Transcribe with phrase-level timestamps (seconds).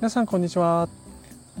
[0.00, 0.88] 皆さんこんにちは。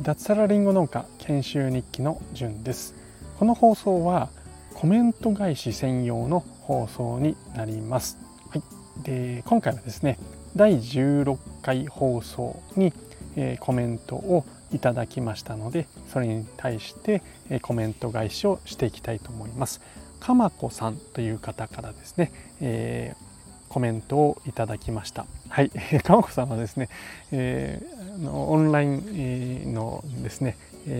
[0.00, 2.94] 脱サラリンゴ農家研修日記のじゅんです。
[3.38, 4.30] この放送は
[4.72, 8.16] コメント返し専用の放送になります、
[8.48, 8.62] はい、
[9.04, 10.18] で今回はですね
[10.56, 12.94] 第16回放送に、
[13.36, 19.82] えー、コメントをいただきましたのでそれに対して、えー、コメント返しをしていきたいと思います。
[20.20, 22.32] かまこさんという方からですね、
[22.62, 23.31] えー
[23.72, 25.24] コメントをいただきました。
[25.48, 25.70] はい、
[26.04, 26.90] かまこさんはですね、
[27.30, 30.58] えー、オンラインのですね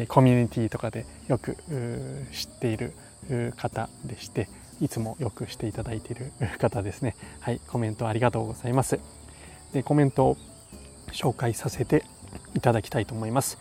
[0.08, 1.58] コミュニティとかでよく
[2.32, 2.94] 知っている
[3.58, 4.48] 方でして
[4.80, 7.14] いつもよくしていただいている方ですね。
[7.40, 7.60] はい。
[7.68, 8.98] コメントありがとうございます。
[9.74, 10.36] でコメントを
[11.12, 12.06] 紹介させて
[12.54, 13.58] いただきたいと思います。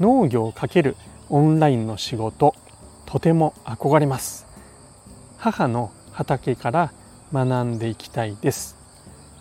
[0.00, 0.96] 農業×
[1.28, 2.54] オンラインの仕事
[3.04, 4.46] とても憧れます。
[5.36, 6.92] 母の畑から
[7.32, 8.76] 学んでいきたいです。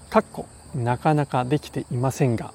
[0.09, 2.53] かっこなかなかできていませんが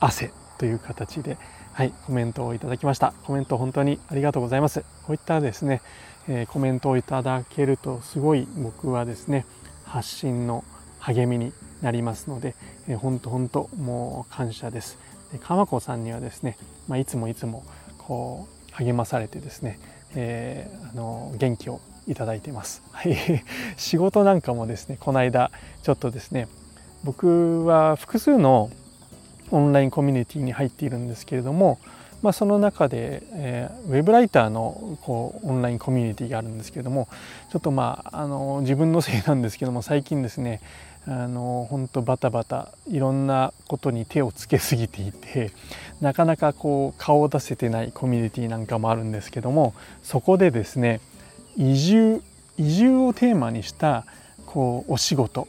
[0.00, 1.36] 汗という形で
[1.72, 3.12] はいコメントをいただきました。
[3.24, 4.80] コメント本当にありがとうございます。
[5.06, 5.82] こういったですね、
[6.28, 9.46] えー、コメントをいただけるとすごい僕はですね
[9.84, 10.64] 発信の
[10.98, 12.54] 励みになりますので、
[12.88, 14.98] えー、本当本当もう感謝です。
[15.32, 16.56] で鎌子さんにはですね、
[16.88, 17.64] まあ、いつもいつも
[17.98, 19.78] こう励まされてですね、
[20.14, 22.82] えー、あの元気をいただいてます。
[22.92, 23.16] はい、
[23.78, 25.50] 仕事なんかもですねこの間
[25.82, 26.48] ちょっとですね
[27.04, 28.70] 僕は複数の
[29.50, 31.78] オンラインコミュニティに入っているんですけれども、
[32.22, 37.08] まあ、その中で、えー、ウェブライターのこうオンラインコミュニティがあるんですけれども
[37.50, 40.60] ちょっとまああの自分のせいなんですけども最近ですね
[41.06, 45.50] あの本当バタバタいろんなことに手をつけすぎていて
[46.00, 51.00] なかなかこう顔を出せてないコミュニティなんかもあるんですけどもそこでですね
[51.56, 52.22] 移住
[52.56, 54.04] 移住をテーマにした
[54.46, 55.48] こうお仕事。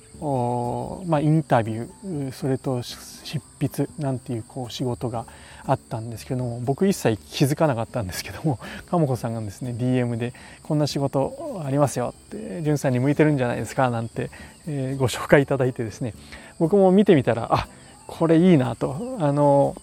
[1.07, 5.25] まあ、インタビューそれと執筆なんていうこう仕事が
[5.65, 8.59] あったんですけども僕一切気づかなかったんですけども
[8.91, 14.29] 鴨子さんがですね DM で「こんな仕事ありますよ」って「潤さんに向いてるんじゃないですか」なんて、
[14.67, 16.13] えー、ご紹介いただいてですね
[16.59, 17.67] 僕も見てみたらあ
[18.05, 19.17] これいいなと。
[19.19, 19.75] あの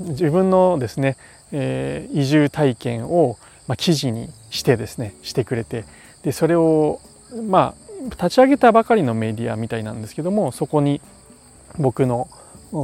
[0.00, 1.18] 自分のですね、
[1.52, 3.36] えー、移住体験を、
[3.70, 5.84] まあ、記事にしてですねしてくれて
[6.24, 7.00] でそれを
[7.48, 11.00] まあ立ち上げたばかりのメディアみたいなんですけどもそこに
[11.78, 12.28] 僕の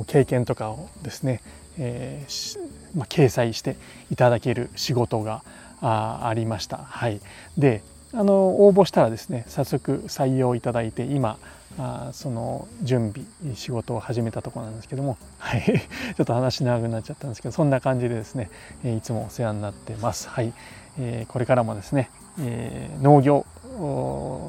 [0.06, 1.42] 経験とかをですね、
[1.76, 2.58] えー
[2.94, 3.74] まあ、掲載して
[4.12, 5.42] いただける仕事が
[5.80, 6.76] あありました。
[6.76, 7.20] はい、
[7.58, 7.82] で
[8.16, 11.38] あの応募したらですね早速採用いただいて今
[11.78, 15.62] あその準備仕事を始めたところなんですけども、はい、
[16.16, 18.49] ちょっと話長くなっちゃったんですけどそんな感じでですね
[18.84, 20.31] いつもお世話になってます。
[20.31, 20.54] はい、
[20.99, 22.09] えー、これからもですね、
[22.41, 23.44] えー、農業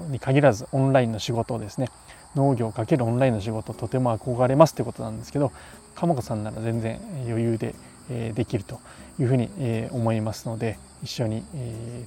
[0.09, 1.89] に限らずオンラインの仕事をですね
[2.35, 5.51] 農業かけるオンラインの仕事とても憧れますということなんですけど
[5.95, 7.75] 鎌子さんなら全然余裕で
[8.09, 8.79] えできると
[9.19, 9.49] いうふうに
[9.91, 12.05] 思いますので一緒にえ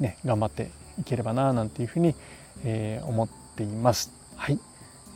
[0.00, 2.14] ね頑張っていければななんていうふうに
[3.04, 4.12] 思っています。
[4.36, 4.58] はい、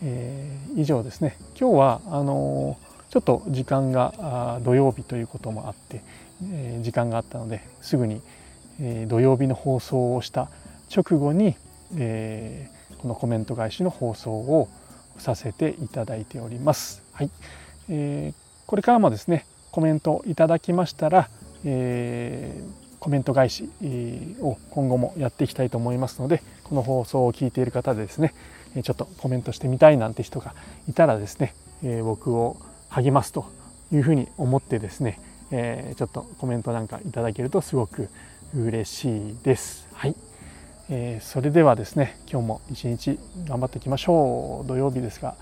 [0.03, 2.77] えー、以上ですね今日はあの
[3.11, 6.03] ちょっと時間が土曜日ということもあって、
[6.43, 8.21] え時間があったのですぐに、
[8.81, 10.51] え土曜日の放送をした
[10.95, 11.57] 直後に、
[11.97, 14.69] えー、このコメント返しの放送を
[15.17, 17.03] させていただいております。
[17.13, 17.31] はい
[17.89, 21.29] えー、これからもですねコメントいただきましたら、
[21.65, 23.69] えー、コメント返し
[24.41, 28.33] を今後もやっていきたいと思いますのでこの放送を聞いている方でですね
[28.83, 30.55] ちょっとコメントしてみたいなんて人が
[30.89, 31.55] いたらですね
[32.03, 32.57] 僕を
[32.89, 33.45] 励ますと
[33.93, 35.21] いうふうに思ってですね
[35.51, 38.09] ちょっとコメントなんかいただけるとすごく
[38.57, 39.87] 嬉しいです。
[39.93, 40.17] はい。
[40.89, 44.67] えー、それではですね今日も一日頑張っていきましょう。
[44.67, 45.35] 土曜日ですが、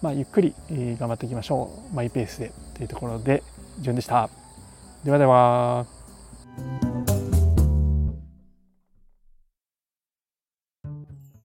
[0.00, 1.94] まあ、ゆっくり、頑張っていきましょう。
[1.94, 3.42] マイペースでというところで
[3.80, 4.30] 順でした。
[5.04, 5.84] ではでは。